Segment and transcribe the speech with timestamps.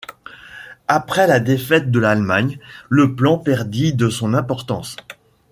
[0.87, 2.57] Après la défaite de l'Allemagne,
[2.89, 4.95] le plan perdit de son importance.